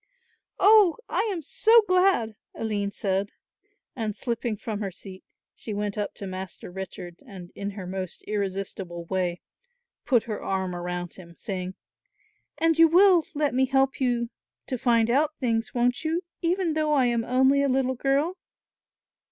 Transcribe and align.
"Oh, 0.57 0.97
I 1.09 1.29
am 1.31 1.43
so 1.43 1.83
glad," 1.87 2.35
Aline 2.55 2.89
said, 2.89 3.29
and 3.95 4.15
slipping 4.15 4.57
from 4.57 4.79
her 4.79 4.89
seat 4.89 5.23
she 5.53 5.75
went 5.75 5.95
up 5.95 6.15
to 6.15 6.25
Master 6.25 6.71
Richard 6.71 7.19
and, 7.27 7.51
in 7.53 7.69
her 7.77 7.85
most 7.85 8.23
irresistible 8.23 9.05
way, 9.05 9.41
put 10.03 10.23
her 10.23 10.41
arm 10.41 10.75
around 10.75 11.13
him, 11.13 11.35
saying: 11.35 11.75
"And 12.57 12.79
you 12.79 12.87
will 12.87 13.27
let 13.35 13.53
me 13.53 13.67
help 13.67 14.01
you 14.01 14.31
to 14.65 14.79
find 14.79 15.11
out 15.11 15.35
things, 15.39 15.71
won't 15.75 16.03
you, 16.03 16.23
even 16.41 16.73
though 16.73 16.93
I 16.93 17.05
am 17.05 17.23
only 17.23 17.61
a 17.61 17.69
little 17.69 17.93
girl?" 17.93 18.37